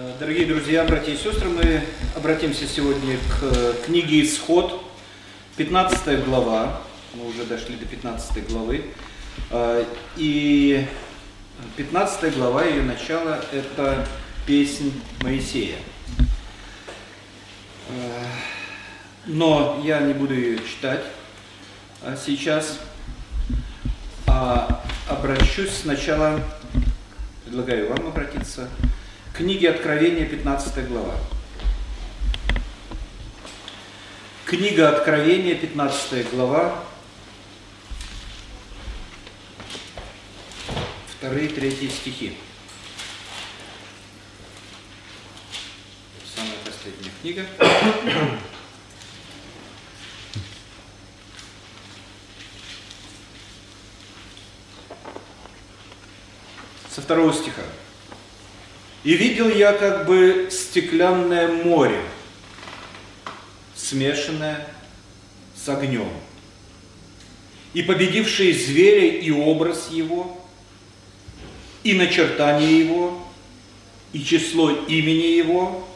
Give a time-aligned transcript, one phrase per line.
[0.00, 1.82] Э, дорогие друзья, братья и сестры, мы
[2.14, 4.80] обратимся сегодня к э, книге «Исход»,
[5.56, 6.80] 15 глава,
[7.14, 8.84] мы уже дошли до 15 главы,
[9.50, 9.84] э,
[10.16, 10.86] и
[11.76, 14.06] 15 глава, ее начало, это
[14.46, 14.92] песнь
[15.22, 15.78] Моисея.
[19.26, 21.02] Но я не буду ее читать
[22.24, 22.78] сейчас,
[24.28, 26.40] а обращусь сначала,
[27.44, 28.68] предлагаю вам обратиться
[29.38, 31.14] Книги Откровения, 15 глава.
[34.44, 36.82] Книга Откровения, 15 глава,
[41.06, 42.36] вторые, третьи стихи.
[46.34, 47.46] Самая последняя книга.
[56.90, 57.62] Со второго стиха.
[59.04, 62.00] И видел я как бы стеклянное море,
[63.76, 64.66] смешанное
[65.54, 66.10] с огнем.
[67.74, 70.44] И победивший зверя и образ его,
[71.84, 73.24] и начертание его,
[74.12, 75.86] и число имени его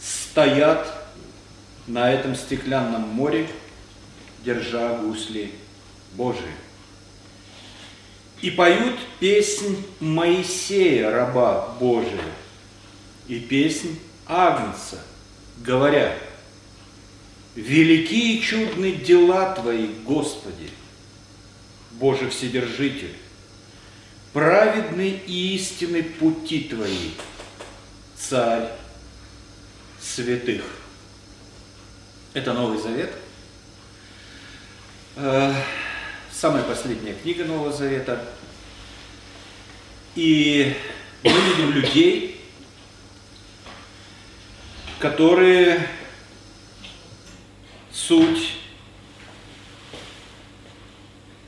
[0.00, 1.08] стоят
[1.86, 3.48] на этом стеклянном море,
[4.44, 5.52] держа гусли
[6.14, 6.65] Божии
[8.42, 12.20] и поют песнь Моисея, раба Божия,
[13.28, 15.00] и песнь Агнца,
[15.58, 16.16] говоря,
[17.54, 20.70] «Велики и чудны дела Твои, Господи,
[21.92, 23.16] Боже Вседержитель,
[24.32, 27.12] праведны и истинны пути Твои,
[28.18, 28.70] Царь
[30.00, 30.64] святых».
[32.34, 33.12] Это Новый Завет.
[36.38, 38.22] Самая последняя книга Нового Завета.
[40.14, 40.76] И
[41.24, 42.38] мы видим людей,
[44.98, 45.88] которые
[47.90, 48.52] суть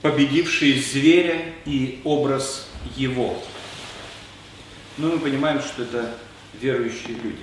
[0.00, 2.66] победившие зверя и образ
[2.96, 3.42] его.
[4.96, 6.14] Но мы понимаем, что это
[6.58, 7.42] верующие люди.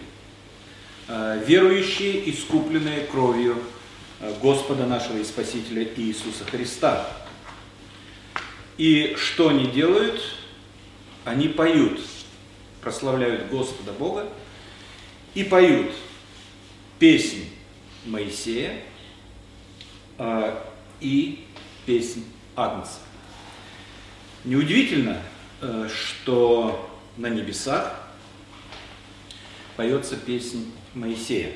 [1.08, 3.62] А, верующие, искупленные кровью
[4.42, 7.25] Господа нашего и Спасителя Иисуса Христа.
[8.78, 10.22] И что они делают?
[11.24, 12.00] Они поют,
[12.82, 14.28] прославляют Господа Бога
[15.34, 15.92] и поют
[17.00, 17.50] песнь
[18.06, 18.82] Моисея
[20.18, 20.62] э,
[21.00, 21.46] и
[21.86, 22.26] песнь
[22.56, 23.00] Агнца.
[24.44, 25.22] Неудивительно,
[25.62, 28.08] э, что на небесах
[29.76, 31.54] поется песнь Моисея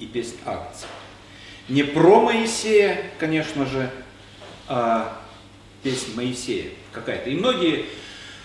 [0.00, 0.86] и песнь Агнца.
[1.68, 3.90] Не про Моисея, конечно же,
[4.66, 5.21] а
[5.82, 7.30] песнь Моисея какая-то.
[7.30, 7.86] И многие,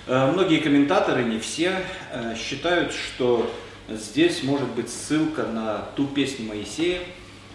[0.08, 3.52] э, многие комментаторы, не все, э, считают, что
[3.90, 7.02] здесь может быть ссылка на ту песню Моисея,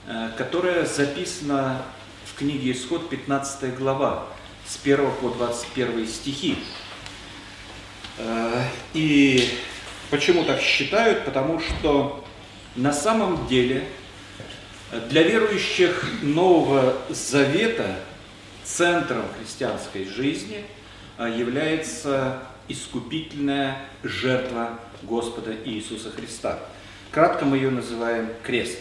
[0.06, 1.82] э, которая записана
[2.24, 4.26] в книге Исход 15 глава,
[4.66, 6.56] с 1 по 21 стихи.
[8.94, 9.48] И
[10.10, 11.24] почему так считают?
[11.24, 12.24] Потому что
[12.76, 13.84] на самом деле
[15.08, 17.96] для верующих Нового Завета–
[18.64, 20.64] центром христианской жизни
[21.18, 26.58] а, является искупительная жертва Господа Иисуса Христа.
[27.10, 28.78] Кратко мы ее называем крест.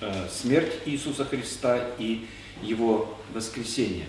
[0.00, 2.26] А, смерть Иисуса Христа и
[2.62, 4.06] Его воскресение.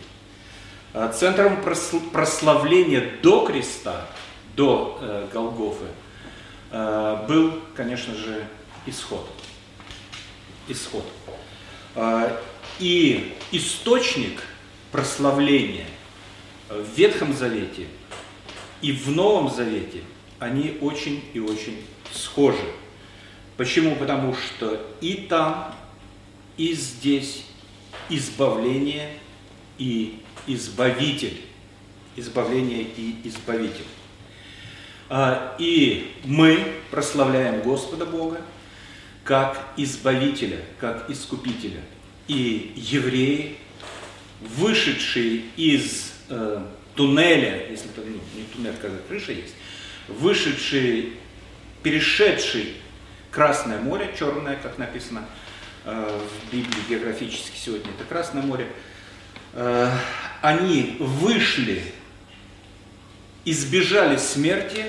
[0.94, 4.07] А, центром прославления до креста,
[4.56, 5.85] до э, Голгофы,
[6.72, 8.46] был, конечно же,
[8.85, 9.28] исход.
[10.67, 11.06] Исход.
[12.79, 14.44] И источник
[14.92, 15.88] прославления
[16.70, 17.88] в Ветхом Завете
[18.82, 20.02] и в Новом Завете,
[20.40, 22.72] они очень и очень схожи.
[23.58, 23.96] Почему?
[23.96, 25.76] Потому что и там,
[26.58, 27.46] и здесь
[28.10, 29.18] избавление
[29.78, 31.42] и избавитель.
[32.16, 33.86] Избавление и избавитель.
[35.10, 38.42] А, и мы прославляем Господа Бога
[39.24, 41.82] как избавителя, как искупителя.
[42.28, 43.58] И евреи
[44.41, 46.62] вышедший из э,
[46.96, 49.53] туннеля, если это ну, не туннель, когда крыша есть,
[50.08, 51.14] вышедший,
[51.84, 52.76] перешедший
[53.32, 55.24] Красное море, черное, как написано
[55.86, 58.68] э, в Библии географически сегодня, это Красное море,
[59.53, 59.91] э,
[60.42, 61.84] они вышли,
[63.46, 64.85] избежали смерти,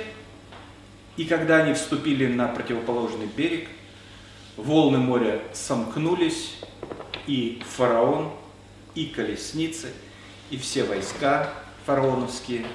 [1.16, 3.68] и когда они вступили на противоположный берег,
[4.56, 6.56] волны моря сомкнулись,
[7.26, 8.32] и фараон
[8.94, 9.92] и колесницы,
[10.50, 11.52] и все войска
[11.86, 12.66] фараоновские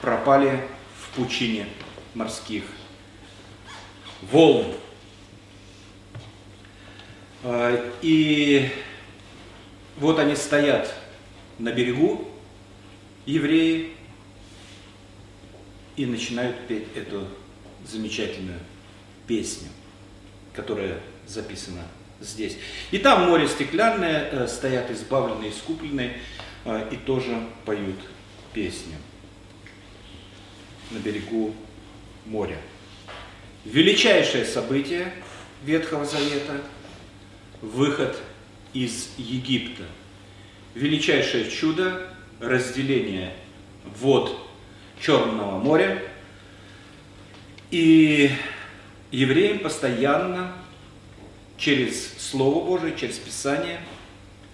[0.00, 0.66] пропали
[0.98, 1.68] в пучине
[2.14, 2.64] морских
[4.22, 4.74] волн.
[7.44, 8.70] А, и
[9.96, 10.94] вот они стоят
[11.58, 12.28] на берегу,
[13.26, 13.92] евреи,
[15.96, 17.28] и начинают петь эту
[17.86, 18.58] замечательную
[19.26, 19.68] песню,
[20.54, 21.86] которая записана
[22.22, 22.56] здесь.
[22.90, 26.18] И там море стеклянное, э, стоят избавленные, искупленные,
[26.64, 27.98] э, и тоже поют
[28.52, 28.96] песню
[30.90, 31.54] на берегу
[32.26, 32.58] моря.
[33.64, 35.12] Величайшее событие
[35.64, 36.60] Ветхого Завета–
[37.62, 38.16] выход
[38.72, 39.84] из Египта.
[40.74, 42.08] Величайшее чудо–
[42.40, 43.32] разделение
[44.00, 44.36] вод
[45.00, 46.02] Черного моря.
[47.70, 48.30] И
[49.10, 50.51] евреям постоянно
[51.62, 53.80] через Слово Божие, через Писание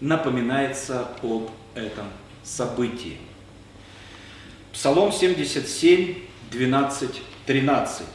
[0.00, 2.04] напоминается об этом
[2.44, 3.16] событии.
[4.74, 6.16] Псалом 77,
[6.50, 7.10] 12,
[7.46, 8.06] 13.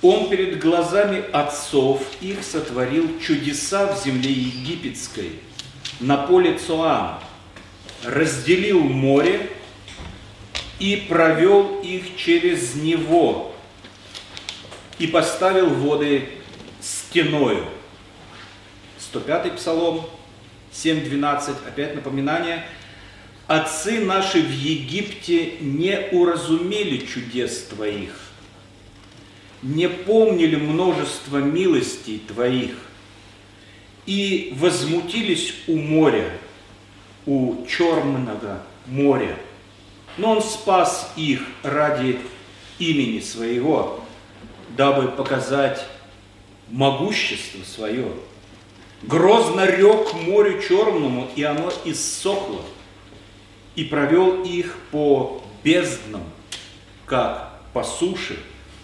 [0.00, 5.32] Он перед глазами отцов их сотворил чудеса в земле египетской,
[6.00, 7.20] на поле Цоам,
[8.02, 9.50] разделил море
[10.78, 13.54] и провел их через него,
[14.98, 16.35] и поставил воды
[17.16, 17.64] стеною.
[18.98, 20.02] 105 Псалом,
[20.72, 22.66] 7.12, опять напоминание.
[23.46, 28.20] Отцы наши в Египте не уразумели чудес Твоих,
[29.62, 32.74] не помнили множество милостей Твоих
[34.04, 36.30] и возмутились у моря,
[37.24, 39.36] у черного моря.
[40.18, 42.18] Но Он спас их ради
[42.78, 44.04] имени Своего,
[44.76, 45.86] дабы показать
[46.68, 48.12] могущество свое.
[49.02, 52.62] Грозно рек морю черному, и оно иссохло,
[53.74, 56.24] и провел их по безднам,
[57.04, 58.38] как по суше,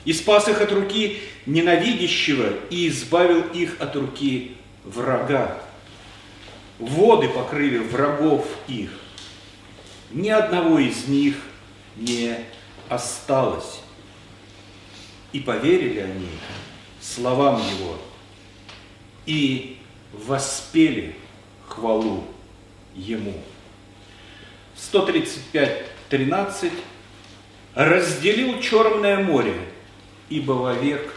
[0.05, 5.59] и спас их от руки ненавидящего, и избавил их от руки врага.
[6.79, 8.91] Воды покрыли врагов их,
[10.11, 11.37] ни одного из них
[11.97, 12.37] не
[12.89, 13.81] осталось.
[15.33, 16.29] И поверили они
[17.03, 17.99] словам Его
[19.27, 19.79] и
[20.13, 21.17] воспели
[21.69, 22.25] хвалу
[22.95, 23.35] Ему.
[24.77, 26.71] 135.13
[27.75, 29.55] разделил Черное море,
[30.29, 31.13] ибо вовек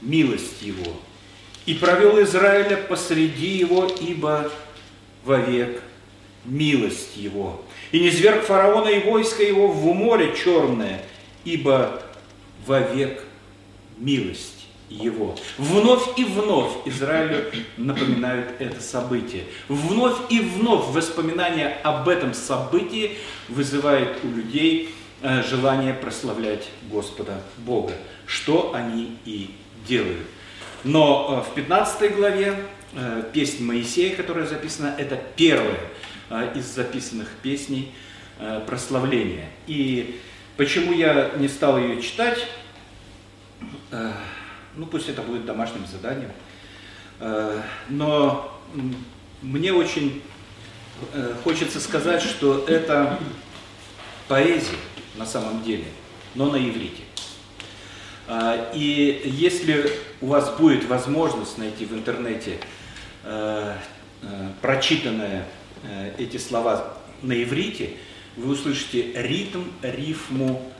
[0.00, 0.92] милость Его,
[1.66, 4.50] и провел Израиля посреди его, ибо
[5.24, 5.82] вовек
[6.44, 7.62] милость Его.
[7.92, 11.04] И не зверг фараона и войско его в море черное,
[11.44, 12.02] ибо
[12.66, 13.22] вовек
[13.98, 14.59] милость
[14.90, 15.36] его.
[15.56, 17.44] Вновь и вновь Израилю
[17.76, 19.44] напоминают это событие.
[19.68, 23.16] Вновь и вновь воспоминания об этом событии
[23.48, 27.94] вызывает у людей э, желание прославлять Господа Бога,
[28.26, 29.54] что они и
[29.86, 30.26] делают.
[30.82, 32.56] Но э, в 15 главе
[32.94, 35.80] э, песнь Моисея, которая записана, это первая
[36.54, 37.92] из записанных песней
[38.64, 39.48] прославления.
[39.66, 40.20] И
[40.56, 42.46] почему я не стал ее читать,
[44.76, 46.30] ну пусть это будет домашним заданием.
[47.20, 48.58] Э, но
[49.42, 50.22] мне очень
[51.12, 53.18] э, хочется сказать, что это
[54.28, 54.76] поэзия
[55.16, 55.84] на самом деле,
[56.34, 57.02] но на иврите.
[58.26, 62.58] Э, и если у вас будет возможность найти в интернете
[64.62, 65.44] прочитанные
[66.16, 67.96] эти слова на иврите,
[68.36, 70.72] вы услышите ритм, рифму,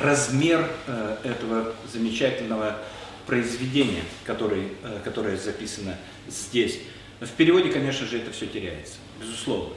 [0.00, 2.78] размер э, этого замечательного
[3.26, 5.96] произведения, который, э, которое записано
[6.28, 6.80] здесь.
[7.20, 9.74] В переводе, конечно же, это все теряется, безусловно.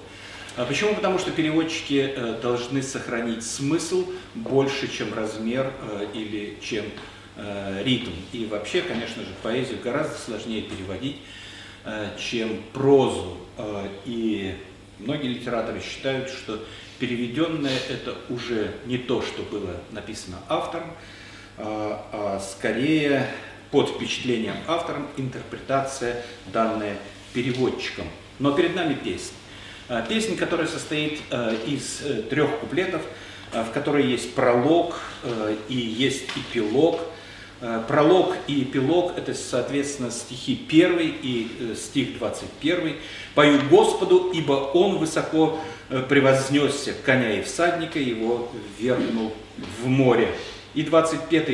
[0.57, 0.95] А почему?
[0.95, 5.71] Потому что переводчики э, должны сохранить смысл больше, чем размер
[6.13, 6.85] или чем
[7.83, 8.13] ритм.
[8.31, 11.17] И вообще, конечно же, поэзию гораздо сложнее переводить,
[12.17, 13.35] чем прозу.
[14.05, 14.55] И
[14.99, 16.63] многие литераторы считают, что
[16.99, 20.91] переведенное это уже не то, что было написано автором,
[21.57, 23.27] а, а скорее
[23.71, 26.23] под впечатлением автором интерпретация,
[26.53, 26.97] данная
[27.33, 28.07] переводчиком.
[28.39, 29.37] Но перед нами песня.
[29.89, 33.01] А, песня, которая состоит а, из э, трех куплетов,
[33.51, 34.99] в которой есть пролог
[35.69, 37.14] и есть эпилог– Э,
[37.87, 42.97] пролог и эпилог– это, соответственно, стихи 1 и э, стих 21.
[43.33, 49.33] «Пою Господу, ибо Он высоко э, превознесся, коня и всадника его ввергнул
[49.81, 50.29] в море».
[50.73, 51.49] И 25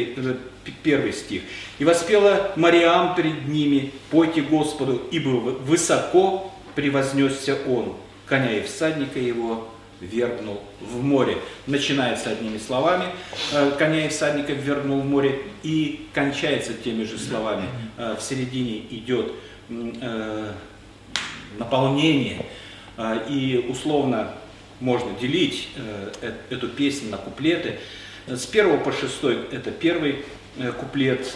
[0.83, 1.43] первый стих.
[1.79, 9.67] «И воспела Мариам перед ними, пойте Господу, ибо высоко превознесся Он, коня и всадника его
[10.01, 11.37] вергнул в море.
[11.67, 13.05] Начинается одними словами,
[13.53, 17.67] э, коня и всадника вергнул в море, и кончается теми же словами.
[17.97, 19.31] Э, в середине идет
[19.69, 20.51] э,
[21.57, 22.45] наполнение,
[23.29, 24.31] и условно
[24.79, 25.69] можно делить
[26.49, 27.79] эту песню на куплеты.
[28.27, 30.23] С первого по шестой это первый
[30.79, 31.35] куплет,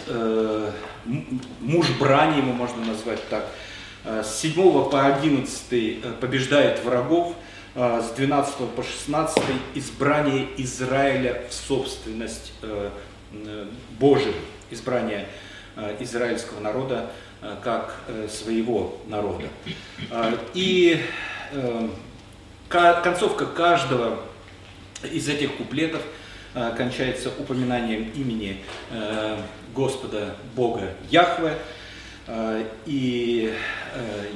[1.60, 3.46] муж брани его можно назвать так.
[4.04, 4.54] С 7
[4.90, 7.34] по 11 побеждает врагов,
[7.76, 9.38] с 12 по 16
[9.74, 12.90] избрание Израиля в собственность э,
[14.00, 14.32] Божию,
[14.70, 15.28] избрание
[15.76, 17.10] э, израильского народа
[17.42, 19.48] э, как своего народа.
[20.54, 21.02] И
[22.68, 24.20] концовка каждого
[25.02, 26.02] из этих куплетов
[26.76, 28.64] кончается упоминанием имени
[29.74, 31.58] Господа Бога Яхве,
[32.86, 33.54] и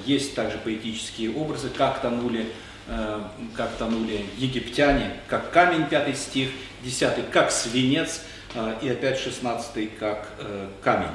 [0.04, 2.70] есть также поэтические образы, как тонули Э,
[3.56, 6.50] как тонули египтяне, как камень, пятый стих,
[6.82, 8.23] десятый, как свинец,
[8.54, 11.14] э, и опять шестнадцатый, как э, камень.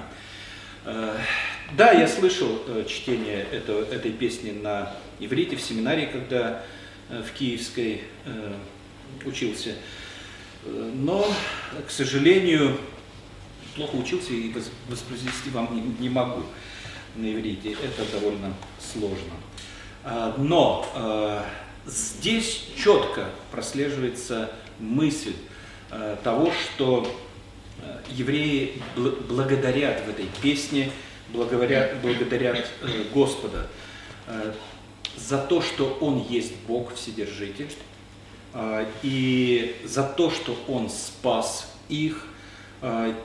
[1.75, 6.62] Да, я слышал чтение этой песни на иврите в семинарии, когда
[7.10, 8.03] в Киевской
[9.25, 9.74] учился.
[10.63, 11.27] Но,
[11.88, 12.77] к сожалению,
[13.75, 14.53] плохо учился и
[14.88, 16.44] воспроизвести вам не могу
[17.15, 17.72] на иврите.
[17.72, 19.34] Это довольно сложно.
[20.38, 21.44] Но
[21.86, 25.36] Здесь четко прослеживается мысль
[25.92, 27.08] э, того, что
[27.80, 30.92] э, евреи благодарят в этой песне,
[31.30, 33.68] благодарят, благодарят э, Господа
[35.15, 37.70] за то, что Он есть Бог Вседержитель,
[39.04, 42.25] и за то, что Он спас их,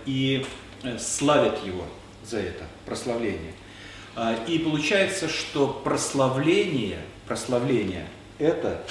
[0.05, 0.45] и
[0.99, 1.87] славят Его
[2.23, 3.55] за это прославление.
[4.47, 8.07] И получается, что прославление, прославление–
[8.41, 8.83] это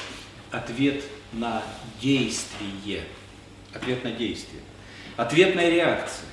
[0.52, 1.04] ответ
[1.34, 1.64] на
[2.02, 3.04] действие.
[3.74, 4.62] Ответ на действие.
[5.18, 6.28] Ответная реакция.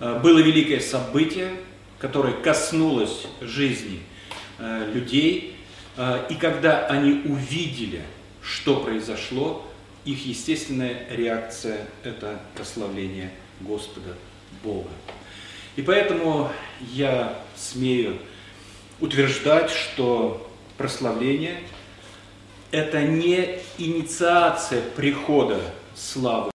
[0.00, 1.50] Э, было великое событие,
[1.98, 4.02] которое коснулось жизни
[4.58, 5.56] э, людей,
[5.96, 8.02] э, и когда они увидели,
[8.42, 9.66] что произошло,
[10.04, 14.14] их естественная реакция– это прославление Господа
[14.62, 14.90] Бога.
[15.74, 16.52] И поэтому
[16.92, 18.18] я смею
[19.00, 21.60] утверждать, что прославление–
[22.70, 25.60] это не инициация прихода
[25.94, 26.50] славы,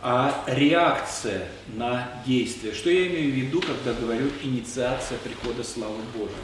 [0.00, 2.74] а реакция на действие.
[2.74, 6.36] Что я имею в виду, когда говорю инициация прихода славы Божьей?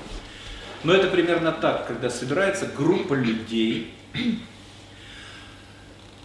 [0.84, 3.92] Но это примерно так, когда собирается группа людей,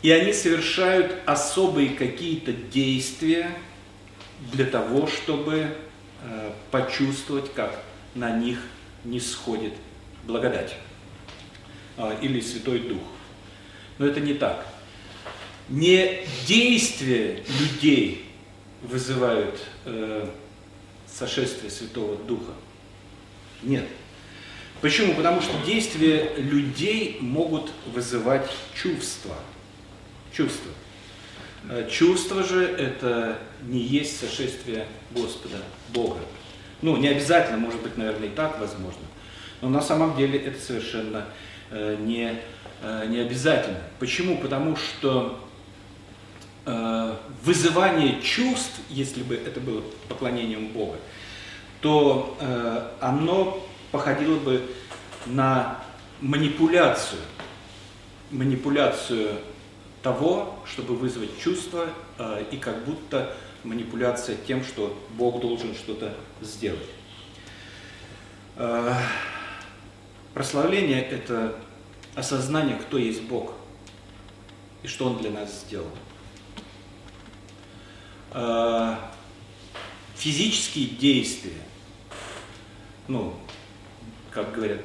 [0.03, 3.49] и они совершают особые какие-то действия
[4.51, 5.75] для того, чтобы
[6.21, 7.79] э, почувствовать, как
[8.13, 8.59] на них
[9.05, 9.73] не сходит
[10.25, 10.75] благодать.
[11.97, 13.01] А, или Святой Дух.
[13.97, 14.65] Но это не так.
[15.69, 18.25] Не действия людей
[18.81, 20.27] вызывают э,
[21.07, 22.53] сошествие Святого Духа.
[23.61, 23.85] Нет.
[24.81, 25.13] Почему?
[25.13, 29.35] Потому что действия людей могут вызывать чувства.
[30.33, 30.71] Чувства.
[31.69, 35.57] Э, чувство же это не есть сошествие Господа
[35.93, 36.19] Бога.
[36.81, 39.01] Ну, не обязательно, может быть, наверное, и так возможно.
[39.61, 41.27] Но на самом деле это совершенно
[41.99, 42.39] не,
[42.81, 43.79] э, не обязательно.
[43.99, 44.37] Почему?
[44.37, 45.39] Потому что
[46.65, 50.97] э, вызывание чувств, если бы это было поклонением Бога,
[51.81, 52.37] то
[53.01, 53.61] оно
[53.91, 54.61] походило бы
[55.25, 55.79] на
[56.21, 57.19] манипуляцию,
[58.31, 59.39] манипуляцию
[60.01, 61.89] того, чтобы вызвать чувство,
[62.53, 66.87] и как будто манипуляция тем, что Бог должен что-то сделать.
[70.33, 71.55] Прославление– это
[72.15, 73.53] осознание, кто есть Бог
[74.81, 75.89] и что Он для нас сделал.
[78.31, 79.13] А,
[80.15, 81.61] физические действия,
[83.07, 83.35] ну,
[84.31, 84.81] как говорят,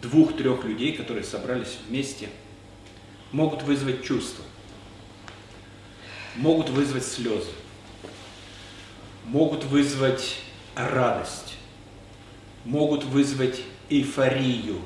[0.00, 2.30] двух-трех людей, которые собрались вместе,
[3.32, 4.44] могут вызвать чувства,
[6.36, 7.50] могут вызвать слезы,
[9.26, 10.38] могут вызвать
[10.74, 11.56] радость,
[12.64, 14.80] могут вызвать эйфорию.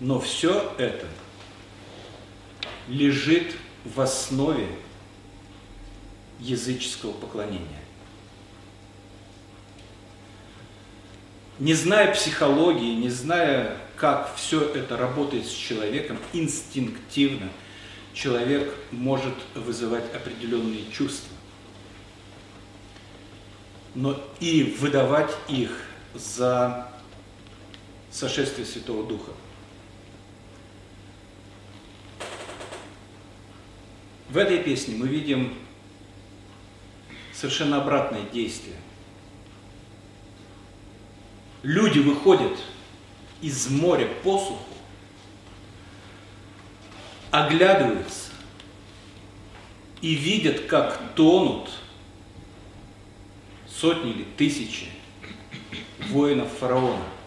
[0.00, 1.06] Но все это
[2.88, 4.68] лежит в основе
[6.40, 7.80] языческого поклонения.
[11.58, 17.50] Не зная психологии, не зная, как все это работает с человеком, инстинктивно
[18.14, 21.36] человек может вызывать определенные чувства.
[23.94, 25.70] Но и выдавать их
[26.14, 26.90] за
[28.10, 29.32] сошествие Святого Духа.
[34.28, 35.54] В этой песне мы видим
[37.32, 38.76] совершенно обратное действие.
[41.62, 42.56] Люди выходят
[43.40, 44.58] из моря посуху,
[47.30, 48.30] оглядываются
[50.00, 51.70] и видят, как тонут
[53.68, 54.88] сотни или тысячи
[56.08, 57.02] воинов фараона–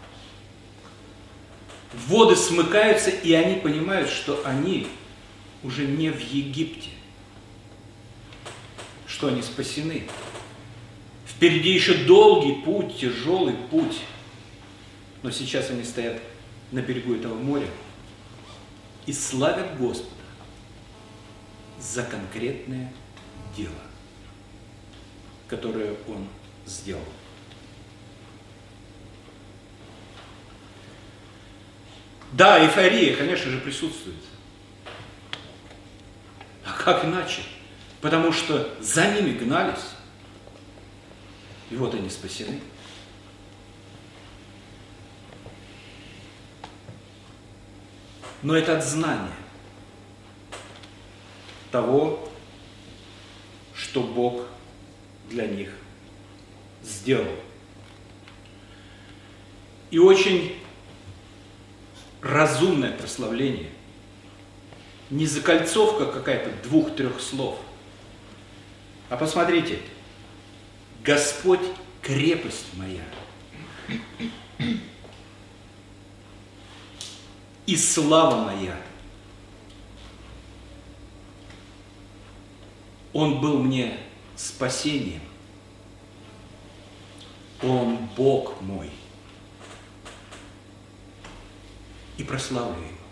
[1.93, 4.87] Воды смыкаются, и они понимают, что они
[5.63, 6.89] уже не в Египте,
[9.07, 10.07] что они спасены.
[11.27, 13.99] Впереди еще долгий путь, тяжелый путь.
[15.21, 16.19] Но сейчас они стоят
[16.71, 17.67] на берегу этого моря
[19.05, 20.09] и славят Господа
[21.79, 22.91] за конкретное
[23.55, 23.71] дело,
[25.47, 26.27] которое Он
[26.65, 27.03] сделал.
[32.33, 34.17] Да, эйфория, конечно же, присутствует.
[36.65, 37.43] А как иначе?
[38.01, 39.91] Потому что за ними гнались,
[41.69, 42.59] и вот они спасены.
[48.41, 49.31] Но это от знания
[51.71, 52.29] того,
[53.75, 54.47] что Бог
[55.29, 55.71] для них
[56.81, 57.35] сделал.
[59.91, 60.62] И очень
[62.23, 63.69] разумное прославление.
[65.09, 67.59] Не закольцовка какая-то двух-трех слов.
[69.09, 69.79] А посмотрите,
[71.03, 71.59] Господь
[72.01, 73.03] крепость моя.
[77.65, 78.75] И слава моя.
[83.11, 83.97] Он был мне
[84.35, 85.21] спасением.
[87.61, 88.89] Он Бог мой
[92.17, 93.03] и прославлю Его.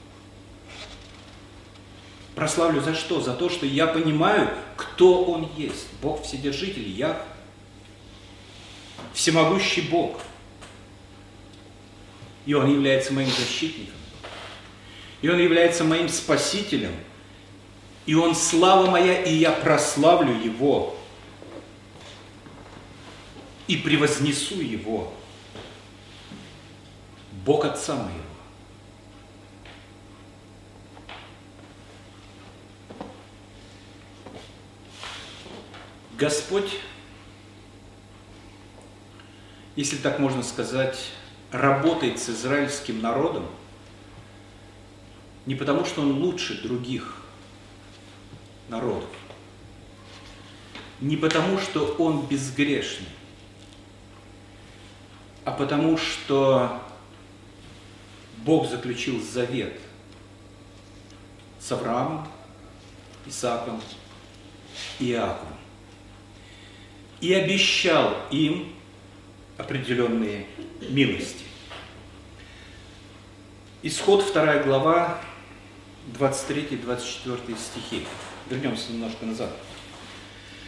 [2.36, 3.22] Прославлю за что?
[3.22, 5.88] За то, что я понимаю, кто Он есть.
[6.02, 7.22] Бог Вседержитель, я
[9.14, 10.22] всемогущий Бог.
[12.46, 13.94] И Он является моим защитником.
[15.22, 16.96] И Он является моим спасителем.
[18.06, 20.96] И Он слава моя, и я прославлю Его.
[23.68, 25.14] И превознесу Его.
[27.46, 28.31] Бог Отца моего.
[36.22, 36.78] Господь,
[39.76, 41.08] если так можно сказать,
[41.52, 43.48] работает с израильским народом
[45.48, 47.16] не потому, что он лучше других
[48.70, 49.10] народов,
[51.00, 53.10] не потому, что он безгрешный,
[55.44, 56.84] а потому, что
[58.46, 59.74] Бог заключил завет
[61.60, 62.28] с Авраамом,
[63.26, 63.82] Исааком
[65.00, 65.61] и Иаковом
[67.22, 68.74] и обещал им
[69.58, 70.48] определенные
[70.90, 71.46] милости.
[73.84, 75.22] Исход 2 глава,
[76.20, 78.04] 23-24 стихи.
[78.50, 79.52] Вернемся немножко назад.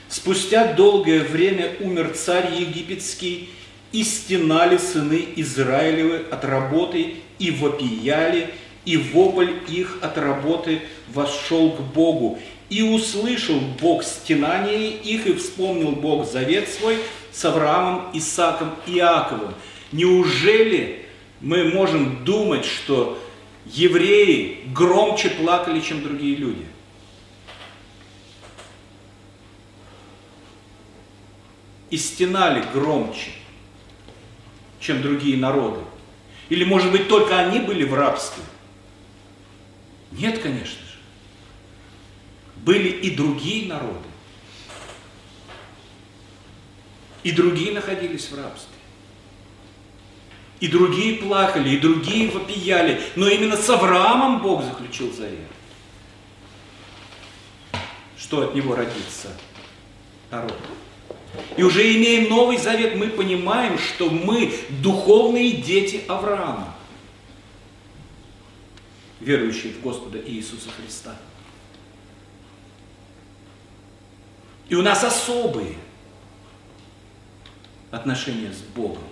[0.08, 3.50] Спустя долгое время умер царь египетский,
[3.92, 8.54] и стенали сыны Израилевы от работы, и вопияли,
[8.86, 12.40] и вопль их от работы вошел к Богу,
[12.74, 16.98] и услышал Бог стенание их, и вспомнил Бог завет свой
[17.32, 19.54] с Авраамом, Исааком и Иаковом.
[19.92, 21.06] Неужели
[21.40, 23.22] мы можем думать, что
[23.68, 26.66] евреи громче плакали, чем другие люди?
[31.92, 33.30] И стенали громче,
[34.80, 35.82] чем другие народы?
[36.50, 38.44] Или, может быть, только они были в рабстве?
[40.12, 40.83] Нет, конечно
[42.64, 44.08] были и другие народы.
[47.24, 48.70] И другие находились в рабстве.
[50.60, 53.02] И другие плакали, и другие вопияли.
[53.16, 55.40] Но именно с Авраамом Бог заключил завет.
[58.18, 59.30] Что от него родится
[60.32, 60.58] народ.
[61.58, 66.76] И уже имея Новый Завет, мы понимаем, что мы духовные дети Авраама,
[69.20, 71.16] верующие в Господа Иисуса Христа.
[74.74, 75.76] И у нас особые
[77.92, 79.04] отношения с Богом.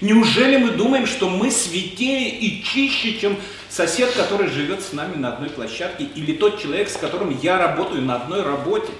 [0.00, 5.34] Неужели мы думаем, что мы святее и чище, чем сосед, который живет с нами на
[5.34, 8.90] одной площадке, или тот человек, с которым я работаю на одной работе?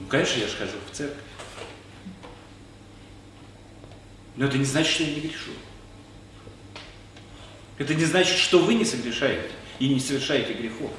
[0.00, 1.18] Ну, конечно, я же хожу в церковь.
[4.36, 5.50] Но это не значит, что я не грешу.
[7.76, 10.90] Это не значит, что вы не согрешаете и не совершаете грехов.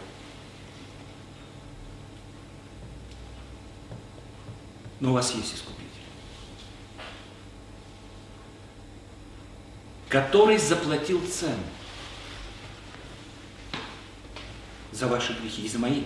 [5.00, 5.86] Но у вас есть искупитель,
[10.10, 11.64] который заплатил цену
[14.92, 16.04] за ваши грехи и за мои.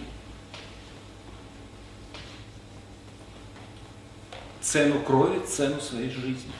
[4.62, 6.52] Цену крови, цену своей жизни.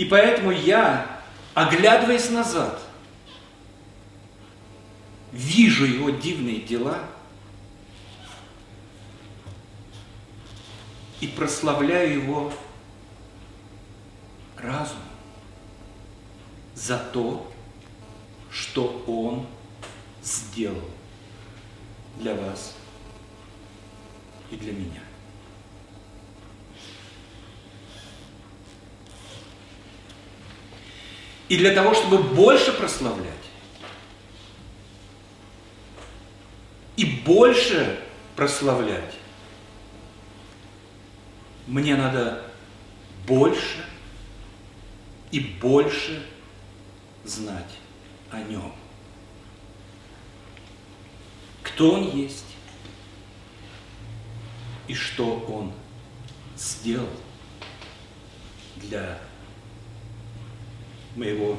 [0.00, 1.20] И поэтому я,
[1.52, 2.80] оглядываясь назад,
[5.30, 7.00] вижу его дивные дела
[11.20, 12.52] и прославляю его
[14.56, 15.02] разум
[16.74, 17.52] за то,
[18.50, 19.46] что он
[20.22, 20.88] сделал
[22.16, 22.74] для вас
[24.50, 25.09] и для меня.
[31.50, 33.26] И для того, чтобы больше прославлять,
[36.96, 38.00] и больше
[38.36, 39.16] прославлять,
[41.66, 42.46] мне надо
[43.26, 43.84] больше
[45.32, 46.24] и больше
[47.24, 47.78] знать
[48.30, 48.72] о нем.
[51.64, 52.46] Кто он есть?
[54.86, 55.72] И что он
[56.56, 57.08] сделал
[58.76, 59.20] для
[61.16, 61.58] моего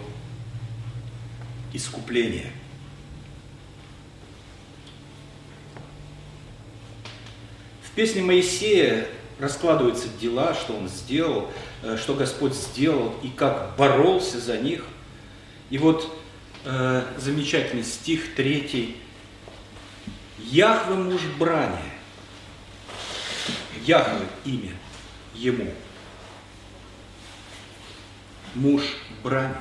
[1.73, 2.51] искупления.
[7.83, 9.07] В песне Моисея
[9.39, 11.51] раскладываются дела, что он сделал,
[11.83, 14.85] э, что Господь сделал и как боролся за них.
[15.69, 16.15] И вот
[16.63, 18.97] э, замечательный стих третий.
[20.39, 21.77] Яхве муж брани.
[23.85, 24.73] Яхве имя
[25.35, 25.73] ему
[28.53, 28.83] муж
[29.23, 29.55] брани.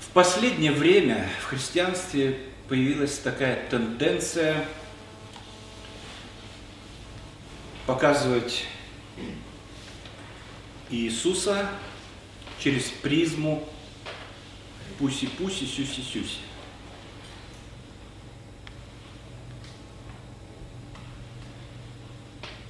[0.00, 4.64] В последнее время в христианстве появилась такая тенденция
[7.86, 8.66] показывать
[10.90, 11.68] Иисуса
[12.58, 13.66] через призму
[14.98, 16.38] пуси-пуси, сюси-сюси.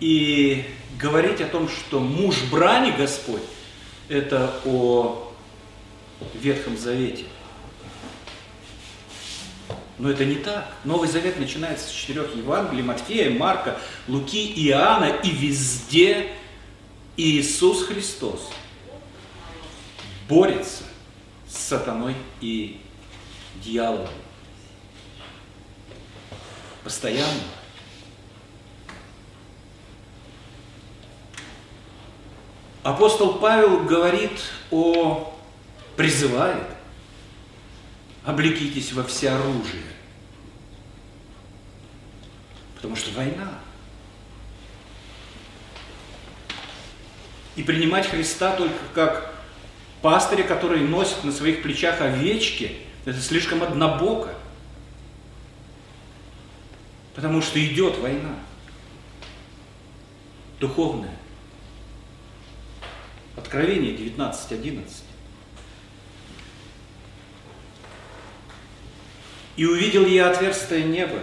[0.00, 0.64] И
[1.02, 3.42] говорить о том, что муж брани Господь,
[4.08, 5.32] это о
[6.34, 7.24] Ветхом Завете.
[9.98, 10.72] Но это не так.
[10.84, 16.32] Новый Завет начинается с четырех Евангелий, Матфея, Марка, Луки, Иоанна, и везде
[17.16, 18.50] Иисус Христос
[20.28, 20.84] борется
[21.48, 22.80] с сатаной и
[23.62, 24.08] дьяволом.
[26.82, 27.42] Постоянно.
[32.82, 34.42] Апостол Павел говорит
[34.72, 35.32] о,
[35.96, 36.66] призывает,
[38.24, 39.84] облекитесь во все оружие.
[42.74, 43.60] Потому что война.
[47.54, 49.32] И принимать Христа только как
[50.00, 54.34] пастыря, который носит на своих плечах овечки, это слишком однобоко.
[57.14, 58.34] Потому что идет война.
[60.58, 61.21] Духовная.
[63.36, 64.84] Откровение 19.11.
[69.56, 71.20] И увидел я отверстие неба,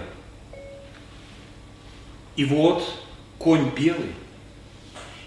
[2.35, 3.03] и вот
[3.39, 4.13] конь белый,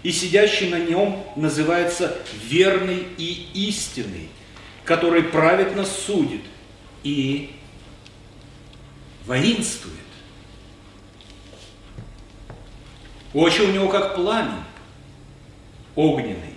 [0.03, 4.29] и сидящий на нем называется верный и истинный,
[4.85, 6.43] который праведно судит
[7.03, 7.53] и
[9.25, 9.97] воинствует.
[13.33, 14.63] Очи у него как пламень
[15.95, 16.52] огненный,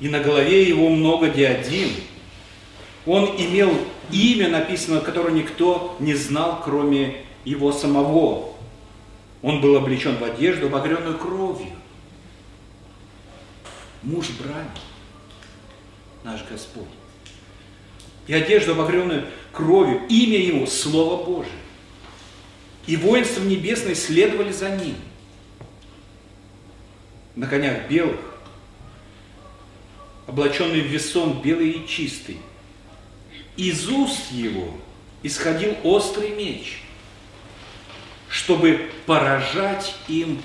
[0.00, 1.90] и на голове его много диадим.
[3.06, 3.72] Он имел
[4.12, 8.54] имя, написано, которое никто не знал, кроме его самого.
[9.42, 11.72] Он был облечен в одежду, обогренную кровью.
[14.02, 14.68] Муж брани,
[16.22, 16.84] наш Господь.
[18.26, 21.52] И одежду, обогренную кровью, имя его– Слово Божие.
[22.86, 24.96] И воинство небесное следовали за ним.
[27.34, 28.20] На конях белых,
[30.28, 32.36] облаченный в весон белый и чистый.
[33.56, 34.78] Из уст его
[35.24, 36.82] исходил острый меч,
[38.28, 40.40] чтобы поражать им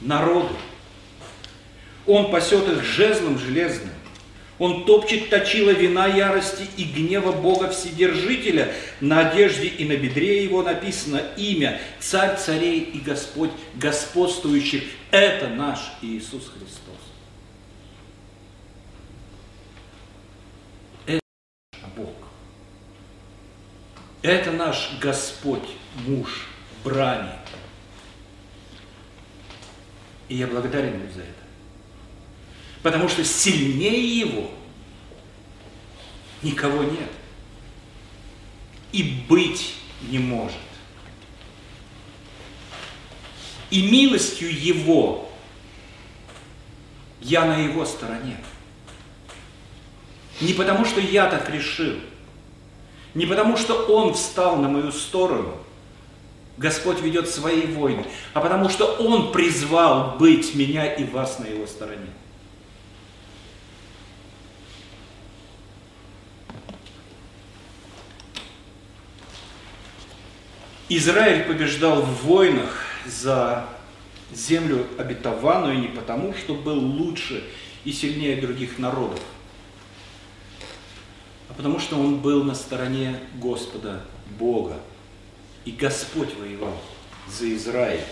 [0.00, 0.56] народу.
[2.06, 3.90] Он пасет их жезлом железным,
[4.58, 8.72] Он топчет точила вина ярости и гнева Бога Вседержителя.
[9.00, 14.84] На одежде и на бедре его написано имя Царь царей и Господь господствующих.
[15.10, 16.94] Это наш Иисус Христос.
[21.06, 21.20] Это
[21.72, 22.14] наш Бог.
[24.24, 25.68] Это наш Господь,
[26.06, 26.46] муж,
[26.82, 27.28] брани.
[30.30, 31.42] И я благодарен ему за это.
[32.82, 34.50] Потому что сильнее его
[36.40, 37.10] никого нет.
[38.92, 40.56] И быть не может.
[43.68, 45.30] И милостью его
[47.20, 48.38] я на его стороне.
[50.40, 52.00] Не потому, что я так решил,
[53.14, 55.54] не потому, что он встал на мою сторону,
[56.56, 61.66] Господь ведет свои войны, а потому что Он призвал быть меня и вас на Его
[61.66, 62.10] стороне.
[70.88, 73.66] Израиль побеждал в войнах за
[74.32, 77.42] землю обетованную не потому, что был лучше
[77.84, 79.20] и сильнее других народов,
[81.56, 84.02] потому что он был на стороне Господа
[84.38, 84.76] Бога.
[85.64, 86.76] И Господь воевал
[87.28, 88.04] за Израиль.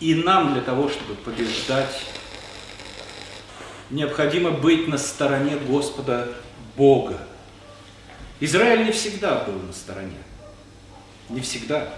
[0.00, 2.04] И нам для того, чтобы побеждать,
[3.90, 6.28] необходимо быть на стороне Господа
[6.76, 7.18] Бога.
[8.40, 10.18] Израиль не всегда был на стороне.
[11.28, 11.94] Не всегда.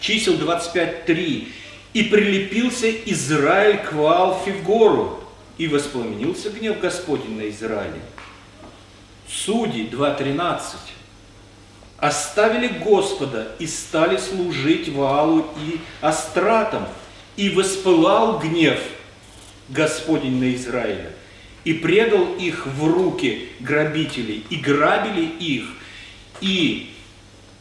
[0.00, 1.48] Чисел 25.3.
[1.92, 4.52] «И прилепился Израиль к Ваалфе
[5.58, 8.00] и воспламенился гнев Господень на Израиле».
[9.28, 10.60] Судей 2.13
[11.98, 16.86] оставили Господа и стали служить Ваалу и Астратам,
[17.36, 18.78] и воспылал гнев
[19.68, 21.12] Господень на Израиля,
[21.64, 25.64] и предал их в руки грабителей, и грабили их,
[26.40, 26.90] и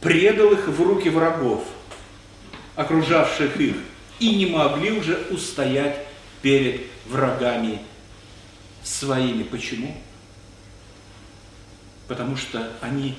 [0.02, 1.64] предал их в руки врагов,
[2.76, 3.76] окружавших их,
[4.20, 5.98] и не могли уже устоять
[6.42, 7.82] перед врагами
[8.84, 9.44] своими.
[9.44, 9.96] Почему?
[12.08, 13.16] Потому что они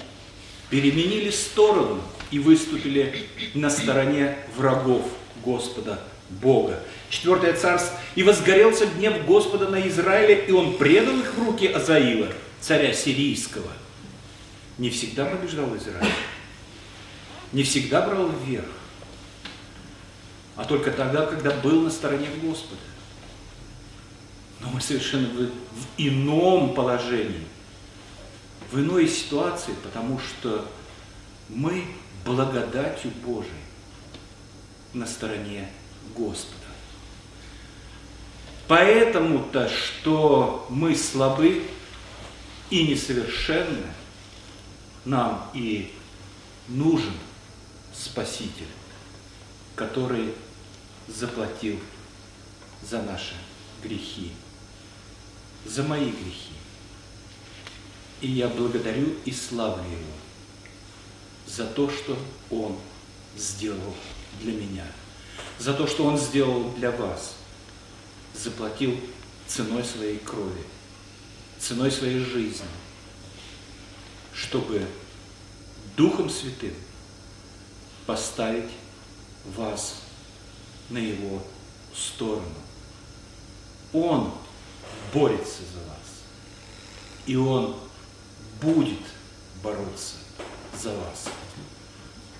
[0.70, 5.06] переменили сторону и выступили на стороне врагов
[5.44, 6.00] Господа
[6.30, 6.82] Бога.
[7.10, 7.98] Четвертое царство.
[8.14, 12.28] «И возгорелся гнев Господа на Израиле, и он предал их в руки Азаила,
[12.60, 13.70] царя сирийского».
[14.78, 16.10] Не всегда побеждал Израиль.
[17.52, 18.64] Не всегда брал вверх.
[20.56, 22.80] А только тогда, когда был на стороне Господа.
[24.62, 25.50] Но мы совершенно в
[25.98, 27.46] ином положении
[28.70, 30.66] в иной ситуации, потому что
[31.48, 31.84] мы
[32.24, 33.52] благодатью Божией
[34.94, 35.68] на стороне
[36.16, 36.56] Господа.
[38.68, 41.68] Поэтому-то, что мы слабы
[42.70, 43.86] и несовершенны,
[45.04, 45.92] нам и
[46.68, 47.12] нужен
[47.92, 48.68] Спаситель,
[49.74, 50.32] который
[51.08, 51.78] заплатил
[52.82, 53.34] за наши
[53.82, 54.32] грехи,
[55.64, 56.52] за мои грехи.
[58.20, 60.12] И я благодарю и славлю Его
[61.46, 62.18] за то, что
[62.50, 62.78] Он
[63.36, 63.94] сделал
[64.40, 64.86] для меня,
[65.58, 67.36] за то, что Он сделал для вас,
[68.34, 68.98] заплатил
[69.46, 70.62] ценой своей крови,
[71.58, 72.66] ценой своей жизни,
[74.32, 74.86] чтобы
[75.96, 76.74] Духом Святым
[78.06, 78.70] поставить
[79.56, 80.02] вас
[80.88, 81.42] на Его
[81.94, 82.54] сторону.
[83.92, 84.32] Он
[85.12, 86.22] борется за вас,
[87.26, 87.76] и Он
[88.60, 89.00] будет
[89.62, 90.16] бороться
[90.80, 91.28] за вас,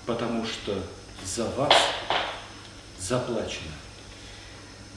[0.05, 0.83] потому что
[1.23, 1.73] за вас
[2.99, 3.71] заплачена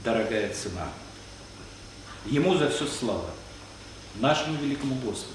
[0.06, 0.88] дорогая цена.
[2.26, 3.30] Ему за все слава,
[4.16, 5.34] нашему великому Господу,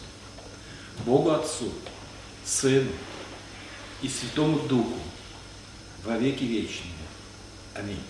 [1.06, 1.72] Богу Отцу,
[2.46, 2.92] Сыну
[4.02, 4.98] и Святому Духу
[6.04, 6.92] во веки вечные.
[7.76, 8.02] Аминь.